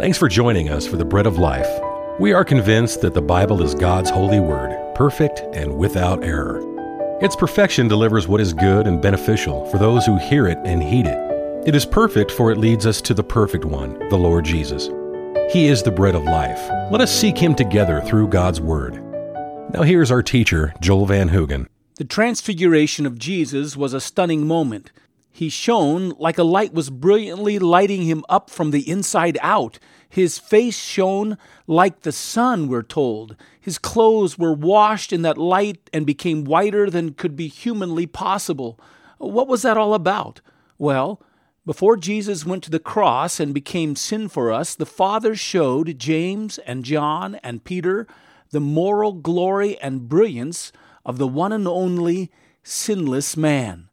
Thanks 0.00 0.16
for 0.16 0.28
joining 0.30 0.70
us 0.70 0.86
for 0.86 0.96
the 0.96 1.04
Bread 1.04 1.26
of 1.26 1.36
Life. 1.36 1.68
We 2.18 2.32
are 2.32 2.42
convinced 2.42 3.02
that 3.02 3.12
the 3.12 3.20
Bible 3.20 3.62
is 3.62 3.74
God's 3.74 4.08
holy 4.08 4.40
word, 4.40 4.94
perfect 4.94 5.40
and 5.52 5.76
without 5.76 6.24
error. 6.24 6.62
Its 7.22 7.36
perfection 7.36 7.86
delivers 7.86 8.26
what 8.26 8.40
is 8.40 8.54
good 8.54 8.86
and 8.86 9.02
beneficial 9.02 9.66
for 9.66 9.76
those 9.76 10.06
who 10.06 10.16
hear 10.16 10.46
it 10.46 10.56
and 10.64 10.82
heed 10.82 11.06
it. 11.06 11.68
It 11.68 11.74
is 11.74 11.84
perfect, 11.84 12.30
for 12.30 12.50
it 12.50 12.56
leads 12.56 12.86
us 12.86 13.02
to 13.02 13.12
the 13.12 13.22
perfect 13.22 13.66
one, 13.66 13.98
the 14.08 14.16
Lord 14.16 14.46
Jesus. 14.46 14.88
He 15.52 15.66
is 15.66 15.82
the 15.82 15.92
bread 15.94 16.14
of 16.14 16.24
life. 16.24 16.70
Let 16.90 17.02
us 17.02 17.14
seek 17.14 17.36
him 17.36 17.54
together 17.54 18.00
through 18.00 18.28
God's 18.28 18.58
word. 18.58 18.94
Now, 19.74 19.82
here's 19.82 20.10
our 20.10 20.22
teacher, 20.22 20.72
Joel 20.80 21.04
Van 21.04 21.28
Hoogen. 21.28 21.66
The 21.96 22.04
transfiguration 22.06 23.04
of 23.04 23.18
Jesus 23.18 23.76
was 23.76 23.92
a 23.92 24.00
stunning 24.00 24.46
moment. 24.46 24.92
He 25.30 25.48
shone 25.48 26.10
like 26.18 26.38
a 26.38 26.44
light 26.44 26.74
was 26.74 26.90
brilliantly 26.90 27.58
lighting 27.58 28.02
him 28.02 28.24
up 28.28 28.50
from 28.50 28.70
the 28.70 28.88
inside 28.88 29.38
out. 29.40 29.78
His 30.08 30.38
face 30.38 30.78
shone 30.78 31.38
like 31.66 32.00
the 32.00 32.12
sun, 32.12 32.68
we're 32.68 32.82
told. 32.82 33.36
His 33.60 33.78
clothes 33.78 34.36
were 34.38 34.52
washed 34.52 35.12
in 35.12 35.22
that 35.22 35.38
light 35.38 35.88
and 35.92 36.04
became 36.04 36.44
whiter 36.44 36.90
than 36.90 37.14
could 37.14 37.36
be 37.36 37.46
humanly 37.46 38.06
possible. 38.06 38.78
What 39.18 39.46
was 39.46 39.62
that 39.62 39.76
all 39.76 39.94
about? 39.94 40.40
Well, 40.78 41.22
before 41.66 41.96
Jesus 41.96 42.46
went 42.46 42.64
to 42.64 42.70
the 42.70 42.80
cross 42.80 43.38
and 43.38 43.54
became 43.54 43.94
sin 43.94 44.28
for 44.28 44.50
us, 44.50 44.74
the 44.74 44.86
Father 44.86 45.36
showed 45.36 45.98
James 45.98 46.58
and 46.58 46.84
John 46.84 47.36
and 47.44 47.62
Peter 47.62 48.08
the 48.50 48.60
moral 48.60 49.12
glory 49.12 49.78
and 49.78 50.08
brilliance 50.08 50.72
of 51.04 51.18
the 51.18 51.28
one 51.28 51.52
and 51.52 51.68
only 51.68 52.32
sinless 52.62 53.36
man. 53.36 53.89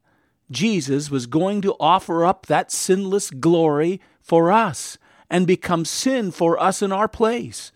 Jesus 0.49 1.09
was 1.09 1.25
going 1.25 1.61
to 1.61 1.75
offer 1.79 2.25
up 2.25 2.45
that 2.45 2.71
sinless 2.71 3.29
glory 3.29 3.99
for 4.21 4.51
us 4.51 4.97
and 5.29 5.45
become 5.45 5.85
sin 5.85 6.31
for 6.31 6.61
us 6.61 6.81
in 6.81 6.91
our 6.91 7.07
place. 7.07 7.71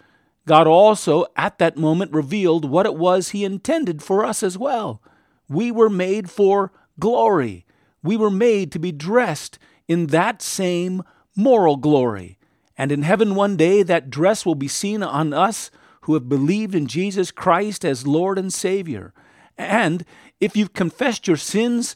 God 0.47 0.67
also, 0.67 1.25
at 1.36 1.59
that 1.59 1.77
moment, 1.77 2.14
revealed 2.14 2.66
what 2.66 2.86
it 2.86 2.95
was 2.95 3.30
He 3.30 3.44
intended 3.44 4.02
for 4.02 4.25
us 4.25 4.42
as 4.42 4.58
well. 4.58 5.02
We 5.47 5.72
were 5.72 5.89
made 5.89 6.30
for 6.30 6.72
glory. 6.99 7.66
We 8.02 8.17
were 8.17 8.31
made 8.31 8.72
to 8.72 8.80
be 8.80 8.92
dressed 8.92 9.59
in 9.88 10.08
that 10.08 10.42
same 10.42 11.03
moral 11.36 11.77
glory. 11.77 12.38
And 12.77 12.92
in 12.92 13.03
heaven 13.03 13.36
one 13.36 13.58
day, 13.58 13.83
that 13.83 14.09
dress 14.09 14.45
will 14.45 14.55
be 14.55 14.67
seen 14.67 15.03
on 15.03 15.33
us 15.33 15.69
who 16.02 16.14
have 16.16 16.30
believed 16.30 16.73
in 16.73 16.88
Jesus 16.88 17.30
Christ 17.31 17.86
as 17.86 18.08
Lord 18.08 18.39
and 18.39 18.52
Savior. 18.52 19.14
And 19.58 20.03
if 20.39 20.58
you've 20.58 20.73
confessed 20.73 21.27
your 21.27 21.38
sins 21.38 21.95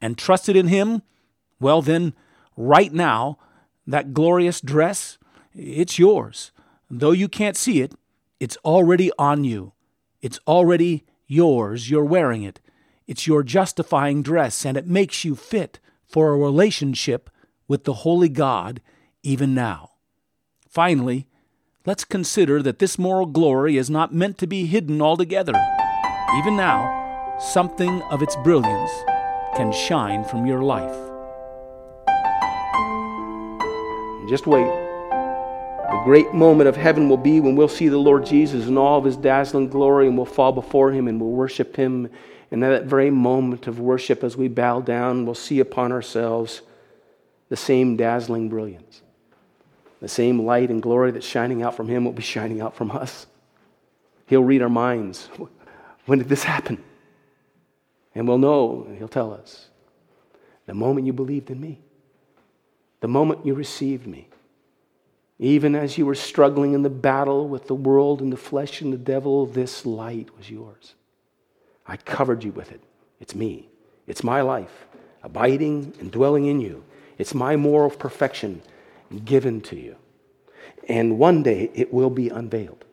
and 0.00 0.16
trusted 0.18 0.56
in 0.56 0.68
Him, 0.68 1.02
well, 1.60 1.82
then, 1.82 2.14
right 2.56 2.92
now, 2.92 3.38
that 3.86 4.12
glorious 4.12 4.60
dress, 4.60 5.18
it's 5.54 5.98
yours. 5.98 6.52
Though 6.90 7.12
you 7.12 7.28
can't 7.28 7.56
see 7.56 7.80
it, 7.80 7.94
it's 8.38 8.58
already 8.64 9.10
on 9.18 9.44
you. 9.44 9.72
It's 10.20 10.38
already 10.46 11.04
yours. 11.26 11.90
You're 11.90 12.04
wearing 12.04 12.42
it. 12.42 12.60
It's 13.06 13.26
your 13.26 13.42
justifying 13.42 14.22
dress, 14.22 14.66
and 14.66 14.76
it 14.76 14.86
makes 14.86 15.24
you 15.24 15.36
fit 15.36 15.78
for 16.06 16.30
a 16.30 16.36
relationship 16.36 17.30
with 17.68 17.84
the 17.84 17.94
Holy 17.94 18.28
God 18.28 18.80
even 19.22 19.54
now. 19.54 19.92
Finally, 20.68 21.26
let's 21.84 22.04
consider 22.04 22.62
that 22.62 22.78
this 22.78 22.98
moral 22.98 23.26
glory 23.26 23.76
is 23.76 23.88
not 23.88 24.14
meant 24.14 24.38
to 24.38 24.46
be 24.46 24.66
hidden 24.66 25.00
altogether. 25.00 25.54
Even 26.36 26.56
now, 26.56 27.36
something 27.40 28.02
of 28.02 28.22
its 28.22 28.36
brilliance 28.36 28.90
can 29.56 29.72
shine 29.72 30.22
from 30.24 30.46
your 30.46 30.62
life. 30.62 30.94
Just 34.28 34.46
wait. 34.46 34.66
The 34.66 36.02
great 36.04 36.34
moment 36.34 36.68
of 36.68 36.76
heaven 36.76 37.08
will 37.08 37.16
be 37.16 37.40
when 37.40 37.56
we'll 37.56 37.68
see 37.68 37.88
the 37.88 37.96
Lord 37.96 38.26
Jesus 38.26 38.66
in 38.66 38.76
all 38.76 38.98
of 38.98 39.04
his 39.04 39.16
dazzling 39.16 39.68
glory 39.68 40.08
and 40.08 40.16
we'll 40.16 40.26
fall 40.26 40.52
before 40.52 40.92
him 40.92 41.08
and 41.08 41.20
we'll 41.20 41.30
worship 41.30 41.76
him. 41.76 42.10
And 42.50 42.64
at 42.64 42.70
that 42.70 42.84
very 42.84 43.10
moment 43.10 43.66
of 43.66 43.80
worship, 43.80 44.22
as 44.22 44.36
we 44.36 44.48
bow 44.48 44.80
down, 44.80 45.24
we'll 45.24 45.34
see 45.34 45.60
upon 45.60 45.92
ourselves 45.92 46.62
the 47.48 47.56
same 47.56 47.96
dazzling 47.96 48.48
brilliance. 48.48 49.02
The 50.00 50.08
same 50.08 50.44
light 50.44 50.70
and 50.70 50.82
glory 50.82 51.12
that's 51.12 51.26
shining 51.26 51.62
out 51.62 51.76
from 51.76 51.88
him 51.88 52.04
will 52.04 52.12
be 52.12 52.22
shining 52.22 52.60
out 52.60 52.74
from 52.74 52.90
us. 52.90 53.26
He'll 54.26 54.44
read 54.44 54.62
our 54.62 54.68
minds. 54.68 55.28
When 56.06 56.20
did 56.20 56.28
this 56.28 56.44
happen? 56.44 56.84
And 58.16 58.26
we'll 58.26 58.38
know, 58.38 58.88
he'll 58.96 59.08
tell 59.08 59.34
us 59.34 59.68
the 60.64 60.72
moment 60.72 61.06
you 61.06 61.12
believed 61.12 61.50
in 61.50 61.60
me, 61.60 61.80
the 63.00 63.08
moment 63.08 63.44
you 63.44 63.52
received 63.52 64.06
me, 64.06 64.28
even 65.38 65.74
as 65.74 65.98
you 65.98 66.06
were 66.06 66.14
struggling 66.14 66.72
in 66.72 66.82
the 66.82 66.88
battle 66.88 67.46
with 67.46 67.66
the 67.66 67.74
world 67.74 68.22
and 68.22 68.32
the 68.32 68.38
flesh 68.38 68.80
and 68.80 68.90
the 68.90 68.96
devil, 68.96 69.44
this 69.44 69.84
light 69.84 70.34
was 70.34 70.50
yours. 70.50 70.94
I 71.86 71.98
covered 71.98 72.42
you 72.42 72.52
with 72.52 72.72
it. 72.72 72.80
It's 73.20 73.34
me, 73.34 73.68
it's 74.06 74.24
my 74.24 74.40
life, 74.40 74.86
abiding 75.22 75.92
and 76.00 76.10
dwelling 76.10 76.46
in 76.46 76.58
you. 76.58 76.84
It's 77.18 77.34
my 77.34 77.54
moral 77.54 77.90
perfection 77.90 78.62
given 79.26 79.60
to 79.62 79.76
you. 79.76 79.94
And 80.88 81.18
one 81.18 81.42
day 81.42 81.70
it 81.74 81.92
will 81.92 82.10
be 82.10 82.30
unveiled. 82.30 82.86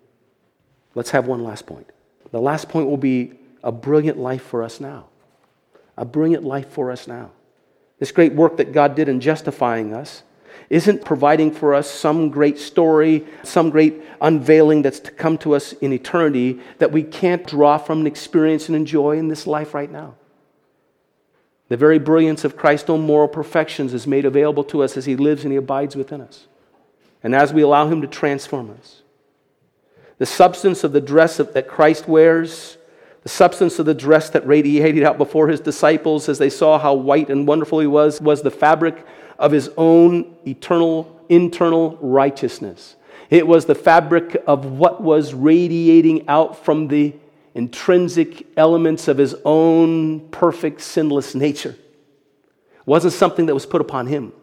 Let's 0.96 1.12
have 1.12 1.28
one 1.28 1.46
last 1.46 1.66
point. 1.66 1.90
The 2.32 2.42
last 2.42 2.68
point 2.68 2.90
will 2.90 2.98
be 2.98 3.40
a 3.64 3.72
brilliant 3.72 4.18
life 4.18 4.44
for 4.44 4.64
us 4.64 4.82
now. 4.82 5.08
Uh, 5.98 6.02
A 6.02 6.06
brilliant 6.06 6.44
life 6.44 6.70
for 6.70 6.92
us 6.92 7.08
now. 7.08 7.32
This 8.00 8.12
great 8.12 8.34
work 8.34 8.58
that 8.58 8.74
God 8.74 8.96
did 8.96 9.08
in 9.08 9.22
justifying 9.22 9.94
us 9.94 10.24
isn't 10.70 11.06
providing 11.06 11.52
for 11.52 11.74
us 11.74 11.90
some 11.90 12.30
great 12.30 12.58
story, 12.58 13.26
some 13.44 13.70
great 13.70 14.02
unveiling 14.22 14.82
that's 14.82 15.00
to 15.00 15.12
come 15.12 15.38
to 15.38 15.56
us 15.56 15.74
in 15.74 15.94
eternity 15.94 16.60
that 16.80 16.92
we 16.92 17.04
can't 17.04 17.46
draw 17.46 17.78
from 17.78 18.00
and 18.00 18.08
experience 18.08 18.68
and 18.68 18.76
enjoy 18.76 19.18
in 19.18 19.28
this 19.28 19.46
life 19.46 19.74
right 19.74 19.92
now. 19.92 20.16
The 21.70 21.78
very 21.78 22.00
brilliance 22.00 22.44
of 22.44 22.58
Christ's 22.58 22.90
own 22.90 23.02
moral 23.02 23.28
perfections 23.28 23.94
is 23.94 24.06
made 24.06 24.26
available 24.26 24.64
to 24.66 24.84
us 24.84 24.98
as 24.98 25.06
He 25.06 25.16
lives 25.16 25.44
and 25.44 25.52
He 25.52 25.58
abides 25.58 25.96
within 25.96 26.22
us. 26.22 26.48
And 27.24 27.34
as 27.34 27.54
we 27.54 27.62
allow 27.62 27.88
Him 27.88 28.02
to 28.02 28.08
transform 28.08 28.70
us. 28.72 29.02
The 30.18 30.26
substance 30.26 30.84
of 30.84 30.92
the 30.92 31.02
dress 31.02 31.38
that 31.38 31.68
Christ 31.68 32.08
wears, 32.08 32.78
the 33.24 33.30
substance 33.30 33.80
of 33.80 33.86
the 33.86 33.94
dress 33.94 34.30
that 34.30 34.46
radiated 34.46 35.04
out 35.04 35.18
before 35.18 35.48
His 35.48 35.60
disciples 35.60 36.30
as 36.30 36.38
they 36.38 36.50
saw 36.50 36.78
how 36.78 36.94
white 36.94 37.30
and 37.30 37.48
wonderful 37.48 37.80
He 37.80 37.88
was, 37.88 38.22
was 38.22 38.42
the 38.42 38.52
fabric 38.52 39.06
of 39.40 39.52
His 39.52 39.70
own 39.78 40.36
eternal, 40.46 41.26
internal 41.30 41.98
righteousness. 42.02 42.96
It 43.30 43.48
was 43.48 43.66
the 43.66 43.76
fabric 43.76 44.44
of 44.46 44.66
what 44.66 45.02
was 45.02 45.34
radiating 45.34 46.28
out 46.28 46.64
from 46.64 46.88
the 46.88 47.16
intrinsic 47.56 48.48
elements 48.58 49.08
of 49.08 49.18
his 49.18 49.36
own 49.46 50.28
perfect, 50.30 50.82
sinless 50.82 51.36
nature. 51.36 51.72
It 51.72 52.88
wasn't 52.88 53.14
something 53.14 53.46
that 53.46 53.54
was 53.54 53.66
put 53.66 53.82
upon 53.82 54.08
him, 54.08 54.34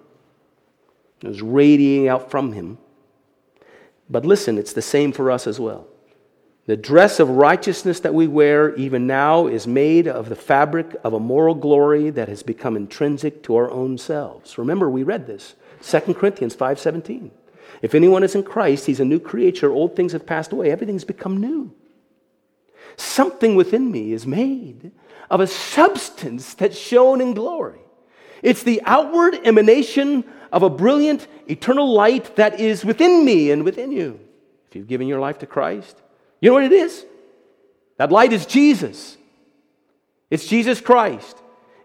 it 1.22 1.28
was 1.28 1.42
radiating 1.42 2.08
out 2.08 2.30
from 2.30 2.52
him. 2.52 2.78
But 4.08 4.26
listen, 4.26 4.58
it's 4.58 4.72
the 4.72 4.82
same 4.82 5.12
for 5.12 5.30
us 5.30 5.46
as 5.46 5.60
well. 5.60 5.86
The 6.70 6.76
dress 6.76 7.18
of 7.18 7.30
righteousness 7.30 7.98
that 7.98 8.14
we 8.14 8.28
wear 8.28 8.76
even 8.76 9.04
now 9.04 9.48
is 9.48 9.66
made 9.66 10.06
of 10.06 10.28
the 10.28 10.36
fabric 10.36 10.94
of 11.02 11.12
a 11.12 11.18
moral 11.18 11.56
glory 11.56 12.10
that 12.10 12.28
has 12.28 12.44
become 12.44 12.76
intrinsic 12.76 13.42
to 13.42 13.56
our 13.56 13.68
own 13.68 13.98
selves. 13.98 14.56
Remember, 14.56 14.88
we 14.88 15.02
read 15.02 15.26
this 15.26 15.56
2 15.82 16.14
Corinthians 16.14 16.54
5:17. 16.54 17.32
If 17.82 17.92
anyone 17.92 18.22
is 18.22 18.36
in 18.36 18.44
Christ, 18.44 18.86
he's 18.86 19.00
a 19.00 19.04
new 19.04 19.18
creature. 19.18 19.72
Old 19.72 19.96
things 19.96 20.12
have 20.12 20.26
passed 20.26 20.52
away. 20.52 20.70
Everything's 20.70 21.02
become 21.02 21.38
new. 21.38 21.72
Something 22.94 23.56
within 23.56 23.90
me 23.90 24.12
is 24.12 24.24
made 24.24 24.92
of 25.28 25.40
a 25.40 25.48
substance 25.48 26.54
that's 26.54 26.78
shown 26.78 27.20
in 27.20 27.34
glory. 27.34 27.80
It's 28.44 28.62
the 28.62 28.80
outward 28.86 29.40
emanation 29.42 30.22
of 30.52 30.62
a 30.62 30.70
brilliant 30.70 31.26
eternal 31.48 31.92
light 31.92 32.36
that 32.36 32.60
is 32.60 32.84
within 32.84 33.24
me 33.24 33.50
and 33.50 33.64
within 33.64 33.90
you. 33.90 34.20
If 34.68 34.76
you've 34.76 34.86
given 34.86 35.08
your 35.08 35.18
life 35.18 35.38
to 35.38 35.46
Christ, 35.46 36.00
you 36.40 36.50
know 36.50 36.54
what 36.54 36.64
it 36.64 36.72
is? 36.72 37.04
That 37.98 38.12
light 38.12 38.32
is 38.32 38.46
Jesus. 38.46 39.16
It's 40.30 40.46
Jesus 40.46 40.80
Christ. 40.80 41.36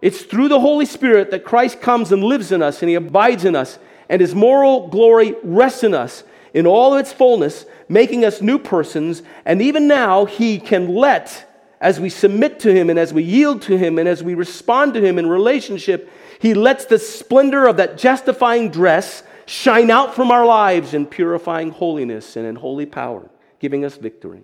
It's 0.01 0.21
through 0.21 0.49
the 0.49 0.59
Holy 0.59 0.85
Spirit 0.85 1.31
that 1.31 1.43
Christ 1.43 1.81
comes 1.81 2.11
and 2.11 2.23
lives 2.23 2.51
in 2.51 2.61
us 2.61 2.81
and 2.81 2.89
he 2.89 2.95
abides 2.95 3.43
in 3.43 3.55
us, 3.55 3.79
and 4.07 4.21
his 4.21 4.35
moral 4.35 4.87
glory 4.87 5.35
rests 5.43 5.83
in 5.83 5.93
us 5.93 6.23
in 6.55 6.65
all 6.65 6.95
its 6.95 7.11
fullness, 7.11 7.65
making 7.89 8.23
us 8.23 8.41
new 8.41 8.57
persons. 8.57 9.21
And 9.43 9.61
even 9.61 9.89
now, 9.89 10.23
He 10.23 10.57
can 10.57 10.95
let, 10.95 11.75
as 11.81 11.99
we 11.99 12.09
submit 12.09 12.61
to 12.61 12.73
Him 12.73 12.89
and 12.89 12.97
as 12.97 13.13
we 13.13 13.23
yield 13.23 13.61
to 13.63 13.77
Him 13.77 13.99
and 13.99 14.07
as 14.07 14.23
we 14.23 14.33
respond 14.35 14.93
to 14.93 15.05
Him 15.05 15.19
in 15.19 15.27
relationship, 15.27 16.09
He 16.39 16.53
lets 16.53 16.85
the 16.85 16.97
splendor 16.97 17.67
of 17.67 17.75
that 17.77 17.97
justifying 17.97 18.71
dress 18.71 19.21
shine 19.45 19.91
out 19.91 20.15
from 20.15 20.31
our 20.31 20.45
lives 20.45 20.93
in 20.93 21.05
purifying 21.05 21.71
holiness 21.71 22.37
and 22.37 22.47
in 22.47 22.55
holy 22.55 22.85
power, 22.85 23.29
giving 23.59 23.85
us 23.85 23.97
victory. 23.97 24.43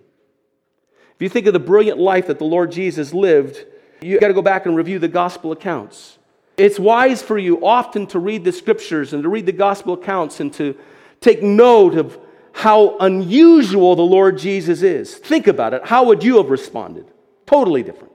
If 1.16 1.22
you 1.22 1.30
think 1.30 1.46
of 1.48 1.54
the 1.54 1.60
brilliant 1.60 2.00
life 2.00 2.28
that 2.28 2.40
the 2.40 2.46
Lord 2.46 2.72
Jesus 2.72 3.14
lived, 3.14 3.66
you 4.02 4.20
got 4.20 4.30
to 4.30 4.34
go 4.34 4.42
back 4.42 4.66
and 4.66 4.76
review 4.76 4.98
the 4.98 5.08
gospel 5.08 5.52
accounts. 5.52 6.18
It's 6.58 6.80
wise 6.80 7.22
for 7.22 7.38
you 7.38 7.66
often 7.66 8.08
to 8.08 8.20
read 8.20 8.44
the 8.44 8.52
scriptures 8.52 9.14
and 9.14 9.24
to 9.24 9.30
read 9.30 9.46
the 9.46 9.52
gospel 9.52 9.94
accounts 9.94 10.40
and 10.40 10.54
to 10.54 10.76
take 11.20 11.44
note 11.44 11.96
of 11.96 12.20
how 12.54 12.98
unusual 12.98 13.96
the 13.96 14.02
Lord 14.02 14.38
Jesus 14.38 14.82
is. 14.82 15.16
Think 15.16 15.48
about 15.48 15.74
it. 15.74 15.86
How 15.86 16.06
would 16.06 16.24
you 16.24 16.38
have 16.38 16.50
responded? 16.50 17.06
Totally 17.46 17.84
different. 17.84 18.12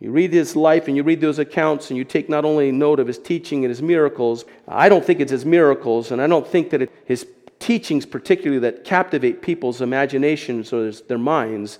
You 0.00 0.12
read 0.12 0.32
his 0.32 0.54
life 0.54 0.86
and 0.86 0.96
you 0.96 1.02
read 1.02 1.20
those 1.20 1.40
accounts 1.40 1.90
and 1.90 1.96
you 1.96 2.04
take 2.04 2.28
not 2.28 2.44
only 2.44 2.70
note 2.70 3.00
of 3.00 3.06
his 3.06 3.18
teaching 3.18 3.64
and 3.64 3.70
his 3.70 3.82
miracles. 3.82 4.44
I 4.68 4.88
don't 4.88 5.04
think 5.04 5.20
it's 5.20 5.32
his 5.32 5.44
miracles, 5.44 6.12
and 6.12 6.22
I 6.22 6.28
don't 6.28 6.46
think 6.46 6.70
that 6.70 6.82
it, 6.82 6.92
his 7.04 7.26
teachings, 7.58 8.06
particularly 8.06 8.60
that 8.60 8.84
captivate 8.84 9.42
people's 9.42 9.80
imaginations 9.80 10.72
or 10.72 10.90
their 10.92 11.18
minds, 11.18 11.78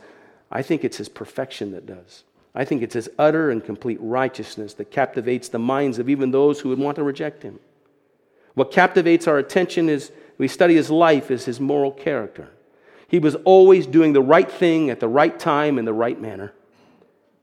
I 0.51 0.63
think 0.63 0.85
it's 0.85 0.97
his 0.97 1.09
perfection 1.09 1.73
that 1.73 1.87
does. 1.87 2.25
I 2.55 2.65
think 2.65 2.83
it's 2.83 2.95
his 2.95 3.11
utter 3.19 3.51
and 3.51 3.65
complete 3.65 3.99
righteousness 4.01 4.75
that 4.75 4.91
captivates 4.91 5.49
the 5.49 5.59
minds 5.59 5.99
of 5.99 6.09
even 6.09 6.31
those 6.31 6.61
who 6.61 6.71
would 6.71 6.79
want 6.79 6.97
to 6.97 7.03
reject 7.03 7.43
him. 7.43 7.61
What 8.55 8.73
captivates 8.73 9.29
our 9.29 9.39
attention 9.39 9.89
is 9.89 10.11
we 10.39 10.49
study 10.49 10.75
his 10.75 10.91
life 10.91 11.31
is 11.31 11.45
his 11.45 11.61
moral 11.61 11.93
character. 11.93 12.49
He 13.07 13.19
was 13.19 13.37
always 13.37 13.87
doing 13.87 14.13
the 14.13 14.23
right 14.23 14.51
thing 14.51 14.91
at 14.91 15.01
the 15.01 15.09
right 15.09 15.39
time 15.39 15.79
in 15.79 15.85
the 15.85 15.93
right 15.93 16.21
manner. 16.21 16.53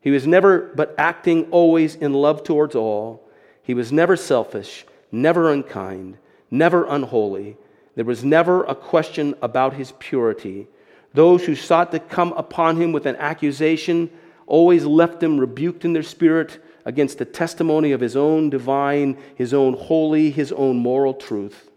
He 0.01 0.11
was 0.11 0.27
never 0.27 0.59
but 0.75 0.93
acting 0.97 1.49
always 1.51 1.95
in 1.95 2.13
love 2.13 2.43
towards 2.43 2.75
all. 2.75 3.27
He 3.63 3.73
was 3.73 3.91
never 3.91 4.15
selfish, 4.15 4.85
never 5.11 5.51
unkind, 5.51 6.17
never 6.51 6.85
unholy. 6.85 7.57
There 7.95 8.05
was 8.05 8.23
never 8.23 8.63
a 8.65 8.75
question 8.75 9.35
about 9.41 9.73
his 9.73 9.93
purity. 9.99 10.67
Those 11.13 11.45
who 11.45 11.55
sought 11.55 11.91
to 11.91 11.99
come 11.99 12.33
upon 12.33 12.79
him 12.79 12.91
with 12.91 13.05
an 13.05 13.15
accusation 13.15 14.09
always 14.47 14.85
left 14.85 15.23
him 15.23 15.39
rebuked 15.39 15.85
in 15.85 15.93
their 15.93 16.03
spirit 16.03 16.61
against 16.83 17.17
the 17.17 17.25
testimony 17.25 17.93
of 17.93 18.01
his 18.01 18.15
own 18.15 18.49
divine, 18.49 19.17
his 19.35 19.53
own 19.53 19.73
holy, 19.73 20.29
his 20.29 20.51
own 20.51 20.77
moral 20.77 21.13
truth. 21.13 21.71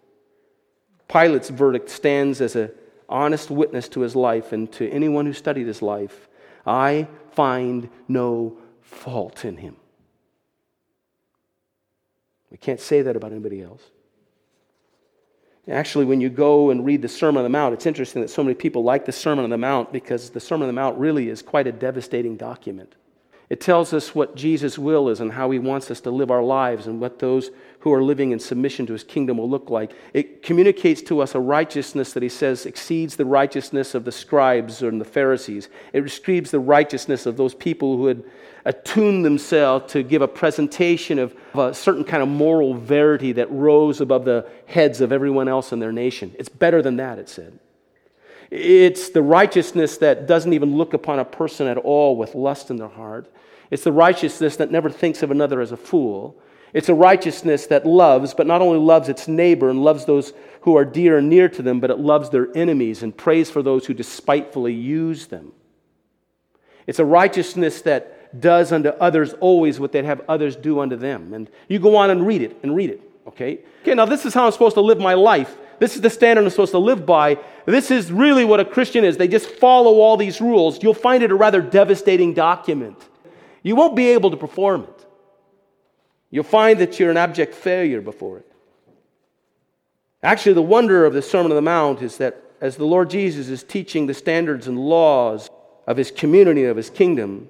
Pilate's 1.09 1.49
verdict 1.49 1.89
stands 1.89 2.41
as 2.41 2.57
an 2.57 2.71
honest 3.09 3.51
witness 3.51 3.89
to 3.89 4.01
his 4.01 4.15
life 4.15 4.53
and 4.53 4.71
to 4.73 4.91
anyone 4.91 5.25
who 5.25 5.33
studied 5.33 5.67
his 5.67 5.81
life. 5.81 6.29
I 6.67 7.09
find 7.33 7.89
no 8.09 8.59
fault 8.83 9.45
in 9.45 9.57
him. 9.57 9.77
We 12.51 12.59
can't 12.59 12.81
say 12.81 13.03
that 13.03 13.17
about 13.17 13.33
anybody 13.33 13.63
else. 13.63 13.83
Actually, 15.71 16.07
when 16.07 16.21
you 16.21 16.31
go 16.31 16.71
and 16.71 16.85
read 16.85 17.03
the 17.03 17.09
Sermon 17.09 17.39
on 17.39 17.45
the 17.45 17.51
Mount, 17.51 17.75
it's 17.75 17.85
interesting 17.85 18.23
that 18.23 18.29
so 18.29 18.43
many 18.43 18.55
people 18.55 18.83
like 18.83 19.05
the 19.05 19.13
Sermon 19.13 19.45
on 19.45 19.51
the 19.51 19.59
Mount 19.59 19.93
because 19.93 20.31
the 20.31 20.41
Sermon 20.41 20.63
on 20.69 20.75
the 20.75 20.81
Mount 20.81 20.97
really 20.99 21.29
is 21.29 21.43
quite 21.43 21.67
a 21.67 21.73
devastating 21.73 22.37
document. 22.37 22.95
It 23.51 23.61
tells 23.61 23.93
us 23.93 24.15
what 24.15 24.35
Jesus' 24.35 24.79
will 24.79 25.09
is 25.09 25.21
and 25.21 25.33
how 25.33 25.51
he 25.51 25.59
wants 25.59 25.91
us 25.91 26.01
to 26.03 26.11
live 26.11 26.31
our 26.31 26.43
lives 26.43 26.87
and 26.87 27.01
what 27.01 27.19
those 27.19 27.51
who 27.81 27.93
are 27.93 28.03
living 28.03 28.33
in 28.33 28.41
submission 28.41 28.87
to 28.87 28.93
his 28.93 29.05
kingdom 29.05 29.39
will 29.39 29.49
look 29.49 29.71
like. 29.71 29.93
It 30.13 30.43
communicates 30.43 31.01
to 31.03 31.21
us 31.21 31.35
a 31.35 31.41
righteousness 31.41 32.13
that 32.13 32.23
he 32.23 32.29
says 32.29 32.67
exceeds 32.67 33.17
the 33.17 33.25
righteousness 33.25 33.95
of 33.95 34.05
the 34.05 34.13
scribes 34.13 34.83
and 34.83 35.01
the 35.01 35.05
Pharisees. 35.05 35.69
It 35.93 36.01
describes 36.03 36.51
the 36.51 36.61
righteousness 36.61 37.25
of 37.25 37.37
those 37.37 37.55
people 37.55 37.97
who 37.97 38.07
had 38.07 38.25
attuned 38.65 39.25
themselves 39.25 39.93
to 39.93 40.03
give 40.03 40.23
a 40.23 40.29
presentation 40.29 41.19
of 41.19 41.35
a 41.55 41.73
certain 41.73 42.05
kind 42.05 42.23
of 42.23 42.29
moral 42.29 42.75
verity 42.75 43.33
that 43.33 43.51
rose 43.51 44.01
above 44.01 44.25
the 44.25 44.49
heads 44.67 45.01
of 45.01 45.13
everyone 45.13 45.49
else 45.49 45.73
in 45.73 45.79
their 45.79 45.93
nation. 45.93 46.35
It's 46.39 46.49
better 46.49 46.83
than 46.83 46.97
that, 46.97 47.19
it 47.19 47.29
said. 47.29 47.59
It's 48.51 49.11
the 49.11 49.23
righteousness 49.23 49.99
that 49.99 50.27
doesn't 50.27 50.53
even 50.53 50.77
look 50.77 50.95
upon 50.95 51.19
a 51.19 51.25
person 51.25 51.67
at 51.67 51.77
all 51.77 52.17
with 52.17 52.35
lust 52.35 52.71
in 52.71 52.77
their 52.77 52.89
heart. 52.89 53.31
It's 53.71 53.85
the 53.85 53.93
righteousness 53.93 54.57
that 54.57 54.71
never 54.71 54.91
thinks 54.91 55.23
of 55.23 55.31
another 55.31 55.61
as 55.61 55.71
a 55.73 55.77
fool. 55.77 56.37
It's 56.73 56.89
a 56.89 56.95
righteousness 56.95 57.67
that 57.67 57.87
loves, 57.87 58.35
but 58.35 58.47
not 58.47 58.61
only 58.61 58.79
loves 58.79 59.09
its 59.09 59.27
neighbor 59.27 59.71
and 59.71 59.83
loves 59.83 60.05
those 60.05 60.33
who 60.63 60.77
are 60.77 60.85
dear 60.85 61.19
and 61.19 61.29
near 61.29 61.49
to 61.49 61.63
them, 61.63 61.81
but 61.81 61.91
it 61.91 61.99
loves 61.99 62.31
their 62.31 62.49
enemies 62.57 63.03
and 63.03 63.17
prays 63.17 63.51
for 63.51 63.63
those 63.63 63.87
who 63.87 63.95
despitefully 63.95 64.75
use 64.75 65.29
them. 65.29 65.53
It's 66.87 66.99
a 66.99 67.05
righteousness 67.05 67.83
that 67.83 68.41
does 68.41 68.73
unto 68.73 68.91
others 68.91 69.33
always 69.35 69.81
what 69.81 69.93
they'd 69.93 70.05
have 70.05 70.21
others 70.29 70.57
do 70.57 70.81
unto 70.81 70.97
them. 70.97 71.33
And 71.33 71.51
you 71.69 71.79
go 71.79 71.97
on 71.97 72.11
and 72.11 72.27
read 72.27 72.43
it 72.43 72.57
and 72.63 72.77
read 72.77 72.91
it, 72.91 73.01
okay? 73.27 73.61
Okay, 73.83 73.95
now 73.95 74.05
this 74.05 74.27
is 74.27 74.35
how 74.35 74.47
I'm 74.47 74.53
supposed 74.53 74.75
to 74.75 74.81
live 74.81 74.99
my 74.99 75.15
life. 75.15 75.57
This 75.79 75.95
is 75.95 76.03
the 76.03 76.11
standard 76.11 76.45
I'm 76.45 76.51
supposed 76.51 76.73
to 76.73 76.79
live 76.79 77.07
by. 77.07 77.39
This 77.65 77.91
is 77.91 78.11
really 78.11 78.45
what 78.45 78.61
a 78.61 78.65
Christian 78.65 79.05
is. 79.05 79.17
They 79.17 79.29
just 79.29 79.49
follow 79.49 80.01
all 80.01 80.17
these 80.17 80.41
rules. 80.41 80.83
You'll 80.83 80.95
find 80.95 81.23
it 81.23 81.31
a 81.31 81.35
rather 81.35 81.63
devastating 81.63 82.35
document. 82.35 82.97
You 83.63 83.77
won't 83.77 83.95
be 83.95 84.09
able 84.09 84.31
to 84.31 84.37
perform 84.37 84.85
it. 84.85 84.98
You'll 86.31 86.45
find 86.45 86.79
that 86.81 86.99
you're 86.99 87.11
an 87.11 87.17
abject 87.17 87.55
failure 87.55 88.01
before 88.01 88.39
it. 88.39 88.53
Actually, 90.23 90.55
the 90.55 90.63
wonder 90.63 91.07
of 91.07 91.15
the 91.15 91.23
Sermon 91.23 91.53
on 91.53 91.57
the 91.57 91.63
Mount 91.63 92.03
is 92.03 92.19
that 92.19 92.43
as 92.61 92.77
the 92.77 92.85
Lord 92.85 93.09
Jesus 93.09 93.49
is 93.49 93.63
teaching 93.63 94.07
the 94.07 94.15
standards 94.15 94.67
and 94.67 94.79
laws 94.79 95.49
of 95.87 95.97
his 95.97 96.11
community, 96.11 96.65
of 96.65 96.77
his 96.77 96.91
kingdom, 96.91 97.49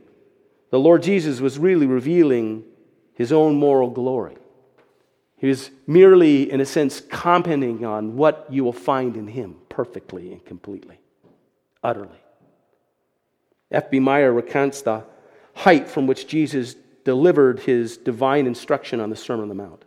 the 0.70 0.78
Lord 0.78 1.02
Jesus 1.02 1.40
was 1.40 1.58
really 1.58 1.86
revealing 1.86 2.64
his 3.14 3.32
own 3.32 3.56
moral 3.56 3.90
glory. 3.90 4.36
He 5.38 5.46
was 5.46 5.70
merely, 5.86 6.50
in 6.50 6.60
a 6.60 6.66
sense, 6.66 7.00
commenting 7.00 7.84
on 7.84 8.16
what 8.16 8.46
you 8.50 8.64
will 8.64 8.72
find 8.72 9.16
in 9.16 9.28
him 9.28 9.56
perfectly 9.68 10.32
and 10.32 10.44
completely, 10.44 10.98
utterly. 11.82 12.18
F.B. 13.70 14.00
Meyer 14.00 14.32
recounts 14.32 14.82
the 14.82 15.04
height 15.54 15.88
from 15.88 16.06
which 16.06 16.26
Jesus 16.26 16.76
delivered 17.04 17.60
his 17.60 17.96
divine 17.96 18.46
instruction 18.46 19.00
on 19.00 19.10
the 19.10 19.16
Sermon 19.16 19.44
on 19.44 19.48
the 19.48 19.54
Mount. 19.54 19.84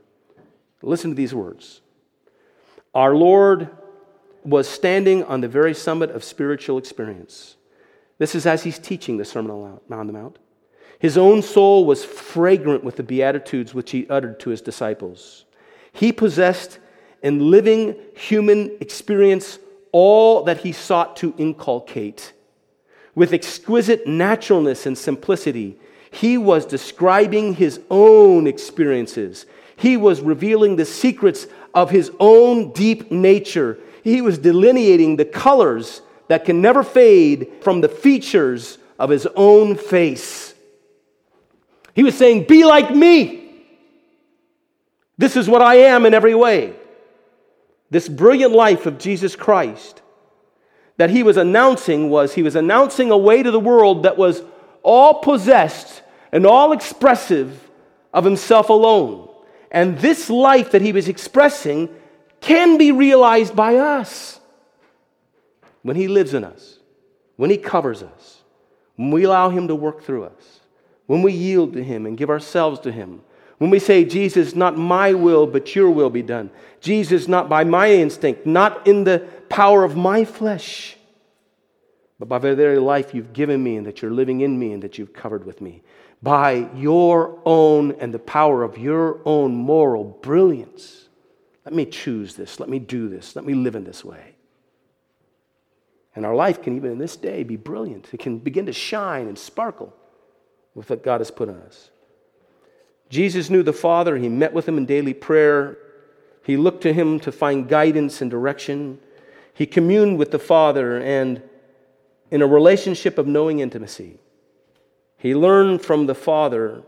Listen 0.82 1.12
to 1.12 1.16
these 1.16 1.34
words 1.34 1.82
Our 2.94 3.16
Lord 3.16 3.70
was 4.44 4.68
standing 4.68 5.24
on 5.26 5.42
the 5.42 5.48
very 5.48 5.74
summit 5.74 6.10
of 6.12 6.24
spiritual 6.24 6.78
experience. 6.78 7.56
This 8.18 8.36
is 8.36 8.46
as 8.46 8.64
he's 8.64 8.80
teaching 8.80 9.18
the 9.18 9.26
Sermon 9.26 9.80
on 9.90 10.08
the 10.08 10.14
Mount. 10.14 10.40
His 11.00 11.18
own 11.18 11.42
soul 11.42 11.86
was 11.86 12.06
fragrant 12.06 12.84
with 12.84 12.96
the 12.96 13.04
Beatitudes 13.04 13.74
which 13.74 13.92
he 13.92 14.08
uttered 14.08 14.40
to 14.42 14.52
his 14.52 14.62
disciples. 14.62 15.46
He 15.92 16.12
possessed 16.12 16.78
in 17.24 17.50
living 17.52 17.96
human 18.16 18.78
experience 18.80 19.60
all 19.92 20.44
that 20.44 20.60
he 20.60 20.72
sought 20.72 21.18
to 21.18 21.34
inculcate. 21.38 22.34
With 23.16 23.34
exquisite 23.34 24.08
naturalness 24.08 24.86
and 24.86 24.98
simplicity, 24.98 25.80
he 26.12 26.38
was 26.38 26.66
describing 26.66 27.56
his 27.56 27.80
own 27.90 28.46
experiences. 28.46 29.46
He 29.78 29.98
was 29.98 30.22
revealing 30.22 30.76
the 30.76 30.86
secrets 30.86 31.48
of 31.74 31.90
his 31.90 32.12
own 32.20 32.74
deep 32.74 33.12
nature. 33.12 33.80
He 34.04 34.22
was 34.22 34.38
delineating 34.38 35.16
the 35.16 35.26
colors 35.26 36.02
that 36.28 36.46
can 36.46 36.62
never 36.62 36.84
fade 36.84 37.52
from 37.62 37.82
the 37.82 37.90
features 37.90 38.78
of 39.00 39.10
his 39.10 39.28
own 39.36 39.76
face. 39.76 40.54
He 41.96 42.04
was 42.04 42.16
saying, 42.16 42.46
Be 42.46 42.66
like 42.66 42.94
me. 42.94 43.40
This 45.18 45.36
is 45.36 45.48
what 45.48 45.62
I 45.62 45.76
am 45.76 46.06
in 46.06 46.14
every 46.14 46.36
way. 46.36 46.74
This 47.90 48.10
brilliant 48.10 48.54
life 48.54 48.86
of 48.86 48.98
Jesus 48.98 49.36
Christ 49.36 50.02
that 50.98 51.10
he 51.10 51.24
was 51.24 51.38
announcing 51.38 52.10
was 52.10 52.34
he 52.34 52.44
was 52.44 52.56
announcing 52.56 53.12
a 53.12 53.18
way 53.18 53.42
to 53.42 53.50
the 53.50 53.60
world 53.60 54.04
that 54.04 54.18
was 54.18 54.44
all 54.84 55.16
possessed 55.16 56.02
and 56.32 56.46
all 56.46 56.72
expressive 56.72 57.70
of 58.14 58.24
himself 58.24 58.70
alone. 58.70 59.30
And 59.72 59.98
this 60.00 60.30
life 60.30 60.72
that 60.72 60.82
he 60.82 60.92
was 60.92 61.08
expressing 61.08 61.90
can 62.42 62.78
be 62.78 62.92
realized 62.92 63.56
by 63.56 63.76
us 63.76 64.40
when 65.84 65.96
he 65.96 66.08
lives 66.08 66.34
in 66.34 66.44
us, 66.44 66.80
when 67.38 67.50
he 67.50 67.58
covers 67.58 68.04
us, 68.04 68.42
when 68.96 69.12
we 69.12 69.24
allow 69.24 69.50
him 69.50 69.68
to 69.68 69.76
work 69.76 70.04
through 70.04 70.26
us, 70.26 70.60
when 71.08 71.22
we 71.22 71.34
yield 71.34 71.74
to 71.74 71.84
him 71.84 72.06
and 72.06 72.18
give 72.18 72.30
ourselves 72.30 72.80
to 72.82 72.92
him. 72.92 73.22
When 73.58 73.70
we 73.70 73.80
say, 73.80 74.06
Jesus, 74.06 74.56
not 74.56 74.78
my 74.78 75.14
will, 75.14 75.46
but 75.46 75.76
your 75.76 75.92
will 75.92 76.10
be 76.10 76.24
done. 76.24 76.50
Jesus, 76.80 77.28
not 77.28 77.48
by 77.48 77.64
my 77.64 77.92
instinct, 77.92 78.46
not 78.46 78.88
in 78.88 79.04
the 79.04 79.20
power 79.50 79.84
of 79.84 79.96
my 79.96 80.26
flesh, 80.26 80.98
but 82.22 82.30
by 82.30 82.38
the 82.38 82.56
very 82.56 82.78
life 82.78 83.16
you've 83.16 83.34
given 83.34 83.64
me 83.64 83.78
and 83.78 83.88
that 83.88 84.04
you're 84.04 84.12
living 84.12 84.42
in 84.42 84.60
me 84.60 84.74
and 84.74 84.84
that 84.84 85.00
you've 85.00 85.12
covered 85.12 85.44
with 85.44 85.60
me. 85.60 85.82
By 86.22 86.70
your 86.76 87.42
own 87.46 87.94
and 87.94 88.14
the 88.14 88.20
power 88.20 88.62
of 88.62 88.78
your 88.78 89.20
own 89.26 89.56
moral 89.56 90.04
brilliance. 90.04 91.10
Let 91.66 91.74
me 91.74 91.84
choose 91.88 92.36
this. 92.36 92.60
Let 92.60 92.70
me 92.70 92.78
do 92.78 93.10
this. 93.10 93.36
Let 93.36 93.44
me 93.44 93.56
live 93.56 93.76
in 93.76 93.86
this 93.86 94.06
way. 94.06 94.36
And 96.16 96.24
our 96.24 96.36
life 96.36 96.62
can, 96.62 96.76
even 96.76 96.92
in 96.92 97.00
this 97.00 97.16
day, 97.16 97.42
be 97.42 97.56
brilliant. 97.56 98.14
It 98.14 98.20
can 98.20 98.38
begin 98.38 98.68
to 98.68 98.74
shine 98.74 99.28
and 99.28 99.36
sparkle 99.36 99.92
with 100.76 100.92
what 100.92 101.04
God 101.04 101.22
has 101.22 101.32
put 101.32 101.50
on 101.50 101.56
us. 101.62 101.90
Jesus 103.10 103.50
knew 103.50 103.64
the 103.64 103.74
Father. 103.74 104.16
He 104.18 104.30
met 104.30 104.54
with 104.54 104.68
him 104.68 104.78
in 104.78 104.86
daily 104.86 105.16
prayer. 105.16 105.76
He 106.44 106.56
looked 106.56 106.84
to 106.84 106.94
him 106.94 107.20
to 107.22 107.32
find 107.32 107.68
guidance 107.68 108.22
and 108.22 108.30
direction. 108.30 109.00
He 109.56 109.66
communed 109.66 110.20
with 110.20 110.30
the 110.30 110.38
Father 110.38 111.00
and 111.00 111.42
in 112.32 112.42
a 112.42 112.48
relationship 112.48 113.18
of 113.18 113.28
knowing 113.28 113.60
intimacy. 113.60 114.18
He 115.18 115.36
learned 115.36 115.84
from 115.84 116.08
the 116.08 116.16
Father 116.16 116.82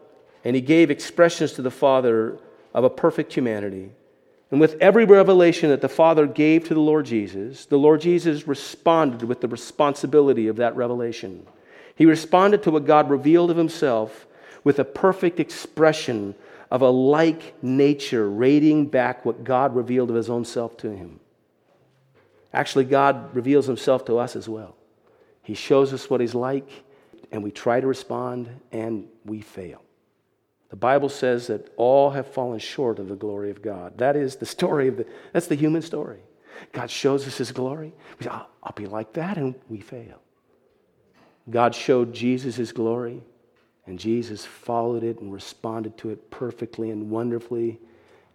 and 0.43 0.55
he 0.55 0.61
gave 0.61 0.89
expressions 0.89 1.53
to 1.53 1.61
the 1.61 1.71
Father 1.71 2.39
of 2.73 2.83
a 2.83 2.89
perfect 2.89 3.33
humanity. 3.33 3.91
And 4.49 4.59
with 4.59 4.77
every 4.81 5.05
revelation 5.05 5.69
that 5.69 5.81
the 5.81 5.89
Father 5.89 6.25
gave 6.25 6.67
to 6.67 6.73
the 6.73 6.79
Lord 6.79 7.05
Jesus, 7.05 7.65
the 7.65 7.77
Lord 7.77 8.01
Jesus 8.01 8.47
responded 8.47 9.23
with 9.23 9.41
the 9.41 9.47
responsibility 9.47 10.47
of 10.47 10.57
that 10.57 10.75
revelation. 10.75 11.45
He 11.95 12.05
responded 12.05 12.63
to 12.63 12.71
what 12.71 12.85
God 12.85 13.09
revealed 13.09 13.51
of 13.51 13.57
himself 13.57 14.25
with 14.63 14.79
a 14.79 14.85
perfect 14.85 15.39
expression 15.39 16.35
of 16.71 16.81
a 16.81 16.89
like 16.89 17.61
nature, 17.63 18.29
radiating 18.29 18.87
back 18.87 19.25
what 19.25 19.43
God 19.43 19.75
revealed 19.75 20.09
of 20.09 20.15
his 20.15 20.29
own 20.29 20.45
self 20.45 20.75
to 20.77 20.89
him. 20.89 21.19
Actually, 22.53 22.85
God 22.85 23.35
reveals 23.35 23.65
himself 23.65 24.05
to 24.05 24.17
us 24.17 24.35
as 24.35 24.47
well. 24.47 24.75
He 25.43 25.53
shows 25.53 25.93
us 25.93 26.09
what 26.09 26.21
he's 26.21 26.33
like, 26.33 26.69
and 27.31 27.43
we 27.43 27.51
try 27.51 27.79
to 27.79 27.87
respond, 27.87 28.49
and 28.71 29.07
we 29.25 29.41
fail. 29.41 29.81
The 30.69 30.75
Bible 30.77 31.09
says 31.09 31.47
that 31.47 31.71
all 31.77 32.09
have 32.09 32.27
fallen 32.27 32.59
short 32.59 32.97
of 32.97 33.07
the 33.07 33.15
glory 33.15 33.51
of 33.51 33.61
God. 33.61 33.97
That 33.99 34.15
is 34.15 34.37
the 34.37 34.45
story 34.57 34.87
of 34.87 34.97
the, 34.97 35.05
that's 35.31 35.47
the 35.47 35.55
human 35.55 35.81
story. 35.81 36.21
God 36.71 36.89
shows 36.89 37.27
us 37.27 37.37
his 37.37 37.51
glory. 37.51 37.93
We 38.17 38.23
say, 38.23 38.31
I'll, 38.31 38.49
I'll 38.63 38.73
be 38.73 38.87
like 38.87 39.13
that, 39.13 39.37
and 39.37 39.53
we 39.69 39.81
fail. 39.81 40.21
God 41.49 41.75
showed 41.75 42.13
Jesus 42.13 42.55
his 42.55 42.71
glory, 42.71 43.21
and 43.85 43.99
Jesus 43.99 44.45
followed 44.45 45.03
it 45.03 45.19
and 45.19 45.33
responded 45.33 45.97
to 45.97 46.09
it 46.09 46.31
perfectly 46.31 46.89
and 46.89 47.09
wonderfully 47.09 47.79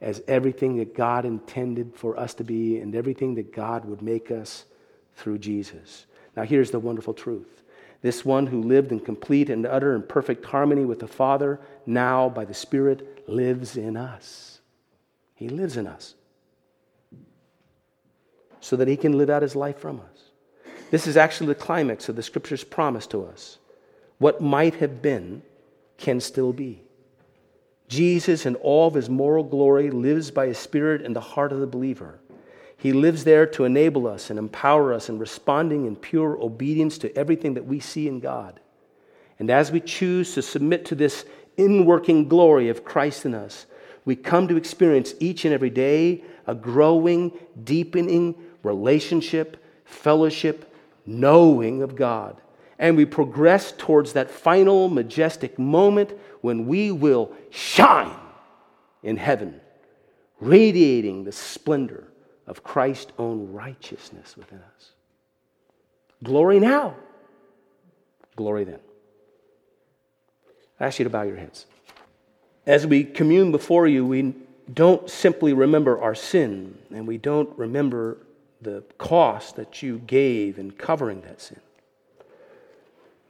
as 0.01 0.23
everything 0.29 0.77
that 0.77 0.95
God 0.95 1.25
intended 1.25 1.95
for 1.95 2.19
us 2.19 2.35
to 2.35 2.45
be 2.45 2.79
and 2.79 2.95
everything 2.95 3.35
that 3.37 3.53
God 3.53 3.85
would 3.85 4.03
make 4.03 4.31
us 4.31 4.65
through 5.17 5.39
Jesus. 5.39 6.07
Now, 6.39 6.45
here's 6.45 6.71
the 6.71 6.79
wonderful 6.79 7.15
truth 7.15 7.65
this 8.01 8.25
one 8.25 8.47
who 8.47 8.63
lived 8.63 8.93
in 8.93 9.01
complete 9.01 9.51
and 9.51 9.67
utter 9.67 9.97
and 9.97 10.09
perfect 10.09 10.45
harmony 10.45 10.85
with 10.85 11.01
the 11.01 11.09
Father, 11.09 11.59
now 11.85 12.29
by 12.29 12.45
the 12.45 12.55
Spirit 12.55 13.29
lives 13.29 13.77
in 13.77 13.97
us. 13.97 14.61
He 15.35 15.49
lives 15.49 15.77
in 15.77 15.89
us 15.89 16.15
so 18.61 18.77
that 18.77 18.87
he 18.87 18.97
can 18.97 19.19
live 19.19 19.31
out 19.31 19.43
his 19.43 19.57
life 19.57 19.79
from 19.79 19.99
us. 19.99 20.31
This 20.93 21.09
is 21.09 21.17
actually 21.17 21.49
the 21.49 21.57
climax 21.57 22.09
of 22.09 22.15
the 22.15 22.23
Scripture's 22.23 22.63
promise 22.63 23.09
to 23.09 23.25
us. 23.25 23.59
What 24.19 24.41
might 24.41 24.77
have 24.77 25.03
been 25.03 25.43
can 25.97 26.21
still 26.21 26.53
be. 26.53 26.83
Jesus, 27.89 28.47
in 28.47 28.55
all 28.55 28.87
of 28.87 28.95
his 28.95 29.11
moral 29.11 29.43
glory, 29.43 29.91
lives 29.91 30.31
by 30.31 30.47
his 30.47 30.59
Spirit 30.59 31.03
in 31.03 31.15
the 31.15 31.21
heart 31.21 31.51
of 31.51 31.59
the 31.59 31.67
believer. 31.67 32.21
He 32.81 32.93
lives 32.93 33.25
there 33.25 33.45
to 33.45 33.65
enable 33.65 34.07
us 34.07 34.31
and 34.31 34.39
empower 34.39 34.95
us 34.95 35.09
in 35.09 35.19
responding 35.19 35.85
in 35.85 35.97
pure 35.97 36.41
obedience 36.41 36.97
to 36.99 37.15
everything 37.19 37.55
that 37.55 37.67
we 37.67 37.81
see 37.81 38.07
in 38.07 38.21
God. 38.21 38.61
And 39.41 39.51
as 39.51 39.73
we 39.73 39.81
choose 39.81 40.33
to 40.35 40.43
submit 40.43 40.85
to 40.87 40.95
this 40.95 41.25
inworking 41.57 42.29
glory 42.29 42.69
of 42.69 42.85
Christ 42.85 43.27
in 43.27 43.35
us, 43.35 43.67
we 44.05 44.15
come 44.15 44.47
to 44.47 44.57
experience 44.57 45.13
each 45.19 45.45
and 45.45 45.53
every 45.53 45.71
day 45.71 46.23
a 46.47 46.55
growing, 46.55 47.33
deepening 47.65 48.37
relationship, 48.63 49.63
fellowship, 49.85 50.73
knowing 51.05 51.83
of 51.83 51.97
God. 51.97 52.41
And 52.79 52.97
we 52.97 53.05
progress 53.05 53.75
towards 53.77 54.13
that 54.13 54.31
final 54.31 54.89
majestic 54.89 55.59
moment 55.59 56.13
when 56.43 56.69
we 56.69 56.93
will 56.93 57.33
shine 57.51 58.15
in 59.03 59.17
heaven, 59.17 59.61
radiating 60.39 61.25
the 61.25 61.33
splendor 61.33 62.05
of 62.49 62.65
Christ's 62.65 63.13
own 63.19 63.53
righteousness 63.53 64.37
within 64.37 64.59
us. 64.59 64.91
Glory 66.25 66.59
now, 66.59 66.97
glory 68.35 68.65
then. 68.65 68.81
I 70.81 70.87
ask 70.87 70.99
you 70.99 71.05
to 71.05 71.11
bow 71.11 71.23
your 71.23 71.37
heads. 71.37 71.67
As 72.67 72.87
we 72.87 73.05
commune 73.05 73.53
before 73.53 73.87
you, 73.87 74.05
we 74.05 74.35
don't 74.73 75.09
simply 75.09 75.53
remember 75.53 76.01
our 76.01 76.15
sin 76.15 76.77
and 76.91 77.07
we 77.07 77.19
don't 77.19 77.57
remember 77.57 78.19
the 78.61 78.83
cost 78.99 79.57
that 79.57 79.83
you 79.83 79.99
gave 80.07 80.59
in 80.59 80.73
covering 80.73 81.21
that 81.23 81.41
sin. 81.41 81.61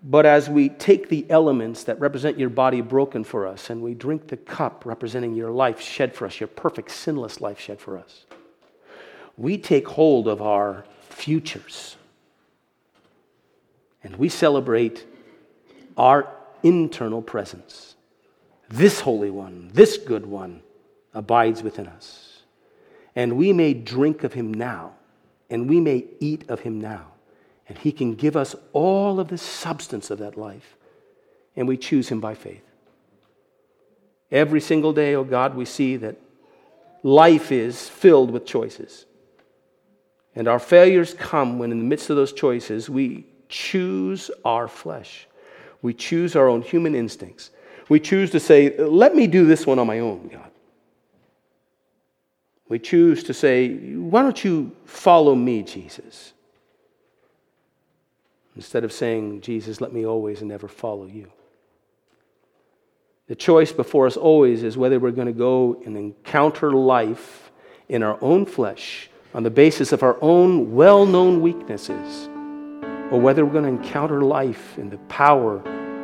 But 0.03 0.27
as 0.27 0.49
we 0.49 0.69
take 0.69 1.09
the 1.09 1.27
elements 1.29 1.85
that 1.85 1.99
represent 1.99 2.39
your 2.39 2.51
body 2.51 2.81
broken 2.81 3.25
for 3.25 3.47
us 3.47 3.69
and 3.69 3.83
we 3.83 3.95
drink 3.95 4.29
the 4.29 4.37
cup 4.37 4.87
representing 4.87 5.35
your 5.35 5.51
life 5.51 5.81
shed 5.81 6.15
for 6.15 6.27
us, 6.27 6.39
your 6.39 6.47
perfect 6.47 6.91
sinless 6.93 7.41
life 7.41 7.59
shed 7.59 7.81
for 7.81 7.99
us, 7.99 8.25
we 9.39 9.57
take 9.57 9.87
hold 9.87 10.29
of 10.29 10.43
our 10.43 10.85
futures 11.09 11.97
and 14.03 14.17
we 14.17 14.29
celebrate 14.29 15.07
our 15.97 16.29
internal 16.63 17.23
presence. 17.23 17.95
This 18.69 19.01
Holy 19.01 19.31
One, 19.31 19.71
this 19.73 19.97
Good 19.97 20.27
One, 20.27 20.63
abides 21.15 21.63
within 21.63 21.87
us. 21.87 22.43
And 23.17 23.37
we 23.37 23.53
may 23.53 23.75
drink 23.75 24.25
of 24.25 24.35
Him 24.35 24.53
now, 24.53 24.93
and 25.51 25.69
we 25.69 25.81
may 25.81 26.05
eat 26.21 26.49
of 26.49 26.61
Him 26.61 26.81
now. 26.81 27.07
And 27.69 27.77
He 27.79 27.91
can 27.93 28.15
give 28.15 28.37
us 28.37 28.55
all 28.73 29.19
of 29.19 29.29
the 29.29 29.39
substance 29.39 30.11
of 30.11 30.19
that 30.19 30.37
life, 30.37 30.77
and 31.57 31.67
we 31.67 31.77
choose 31.77 32.09
Him 32.09 32.21
by 32.21 32.35
faith. 32.35 32.63
Every 34.31 34.61
single 34.61 34.93
day, 34.93 35.15
oh 35.15 35.25
God, 35.25 35.55
we 35.55 35.65
see 35.65 35.97
that 35.97 36.17
life 37.03 37.51
is 37.51 37.89
filled 37.89 38.31
with 38.31 38.47
choices. 38.47 39.07
And 40.39 40.47
our 40.47 40.61
failures 40.61 41.15
come 41.15 41.59
when, 41.59 41.73
in 41.73 41.79
the 41.79 41.85
midst 41.85 42.11
of 42.11 42.17
those 42.17 42.33
choices, 42.33 42.89
we 42.89 43.27
choose 43.49 44.31
our 44.45 44.69
flesh. 44.69 45.27
We 45.83 45.93
choose 45.93 46.37
our 46.37 46.47
own 46.49 46.63
human 46.63 46.95
instincts. 46.95 47.51
We 47.89 47.99
choose 47.99 48.31
to 48.31 48.39
say, 48.39 48.79
let 48.79 49.17
me 49.17 49.27
do 49.27 49.47
this 49.47 49.67
one 49.67 49.81
on 49.81 49.89
my 49.89 49.99
own, 49.99 50.29
God. 50.29 50.49
We 52.69 52.79
choose 52.79 53.25
to 53.25 53.35
say, 53.35 53.75
why 53.97 54.23
don't 54.23 54.45
you 54.45 54.77
follow 54.85 55.35
me, 55.35 55.65
Jesus? 55.65 56.33
Instead 58.55 58.85
of 58.85 58.93
saying, 58.93 59.41
Jesus, 59.41 59.81
let 59.81 59.93
me 59.93 60.07
always 60.07 60.39
and 60.39 60.49
never 60.49 60.69
follow 60.69 61.07
you. 61.07 61.33
The 63.27 63.35
choice 63.35 63.73
before 63.73 64.07
us 64.07 64.17
always 64.17 64.63
is 64.63 64.77
whether 64.77 65.01
we're 65.01 65.11
going 65.11 65.27
to 65.27 65.33
go 65.33 65.83
and 65.85 65.97
encounter 65.97 66.71
life 66.71 67.51
in 67.89 68.05
our 68.05 68.19
own 68.23 68.47
flesh 68.47 69.11
on 69.35 69.43
the 69.43 69.51
basis 69.51 69.93
of 69.93 70.03
our 70.03 70.17
own 70.23 70.75
well 70.75 71.05
known 71.07 71.41
weaknesses, 71.41 72.29
or 73.11 73.21
whether 73.21 73.45
we're 73.45 73.53
going 73.53 73.65
to 73.65 73.83
encounter 73.83 74.23
life 74.23 74.79
in 74.79 74.91
the 74.91 74.99
power 75.09 75.61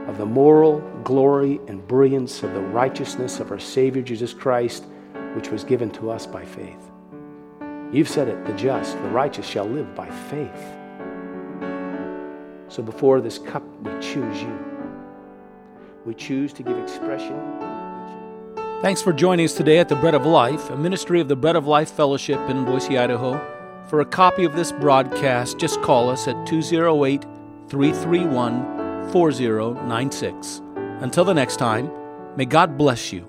of 0.07 0.19
the 0.19 0.27
moral 0.27 0.81
glory 1.03 1.61
and 1.67 1.87
brilliance 1.89 2.43
of 2.43 2.53
the 2.53 2.61
righteousness 2.61 3.41
of 3.41 3.51
our 3.51 3.59
Savior 3.59 4.03
Jesus 4.03 4.35
Christ, 4.35 4.85
which 5.35 5.49
was 5.49 5.65
given 5.65 5.91
to 5.93 6.11
us 6.11 6.27
by 6.27 6.45
faith. 6.45 6.91
You've 7.93 8.09
said 8.09 8.29
it 8.29 8.45
the 8.45 8.53
just, 8.55 8.97
the 8.99 9.09
righteous 9.09 9.47
shall 9.47 9.67
live 9.67 9.95
by 9.95 10.11
faith. 10.11 10.65
So 12.69 12.83
before 12.83 13.21
this 13.21 13.39
cup, 13.39 13.63
we 13.83 13.93
choose 14.01 14.43
you. 14.43 14.59
We 16.05 16.15
choose 16.15 16.53
to 16.55 16.63
give 16.63 16.77
expression. 16.77 17.84
Thanks 18.85 19.01
for 19.01 19.15
joining 19.15 19.47
us 19.47 19.55
today 19.55 19.79
at 19.79 19.89
the 19.89 19.97
Bread 19.97 20.15
of 20.15 20.27
Life, 20.27 20.69
a 20.69 20.77
ministry 20.77 21.19
of 21.19 21.27
the 21.27 21.35
Bread 21.35 21.57
of 21.57 21.67
Life 21.67 21.91
Fellowship 21.91 22.39
in 22.51 22.67
Boise, 22.67 22.99
Idaho. 22.99 23.41
For 23.89 24.03
a 24.03 24.05
copy 24.05 24.45
of 24.45 24.55
this 24.55 24.73
broadcast, 24.73 25.59
just 25.59 25.81
call 25.81 26.11
us 26.11 26.29
at 26.29 26.47
208 26.47 27.23
331 27.71 29.11
4096. 29.11 30.61
Until 31.01 31.25
the 31.25 31.33
next 31.33 31.57
time, 31.57 31.91
may 32.37 32.45
God 32.45 32.77
bless 32.77 33.11
you 33.11 33.27